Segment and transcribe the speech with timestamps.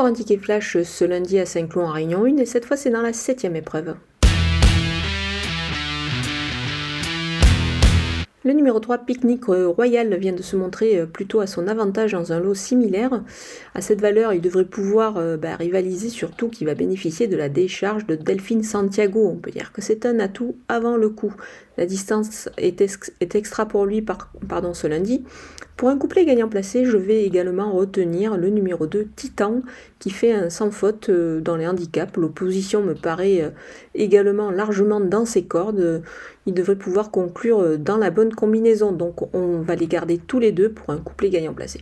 [0.00, 3.02] Encore ticket flash ce lundi à Saint-Cloud en Réunion 1 et cette fois c'est dans
[3.02, 3.96] la septième épreuve.
[8.42, 12.32] Le numéro 3, Picnic Royal, vient de se montrer euh, plutôt à son avantage dans
[12.32, 13.22] un lot similaire.
[13.74, 17.50] À cette valeur, il devrait pouvoir euh, bah, rivaliser, surtout qu'il va bénéficier de la
[17.50, 19.28] décharge de Delphine Santiago.
[19.30, 21.34] On peut dire que c'est un atout avant le coup.
[21.76, 22.80] La distance est,
[23.34, 25.22] extra pour lui pardon, ce lundi.
[25.76, 29.62] Pour un couplet gagnant placé, je vais également retenir le numéro 2, Titan,
[29.98, 32.16] qui fait un sans faute euh, dans les handicaps.
[32.16, 33.52] L'opposition me paraît
[33.94, 36.02] également largement dans ses cordes.
[36.46, 38.92] Il devrait pouvoir conclure dans la combinaison.
[38.92, 41.80] Donc on va les garder tous les deux pour un couplet gagnant placé.